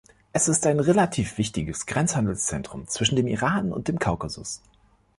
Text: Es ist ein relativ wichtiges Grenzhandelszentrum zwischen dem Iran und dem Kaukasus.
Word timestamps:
Es 0.33 0.47
ist 0.47 0.65
ein 0.65 0.79
relativ 0.79 1.37
wichtiges 1.37 1.85
Grenzhandelszentrum 1.85 2.87
zwischen 2.87 3.17
dem 3.17 3.27
Iran 3.27 3.71
und 3.71 3.87
dem 3.87 3.99
Kaukasus. 3.99 4.63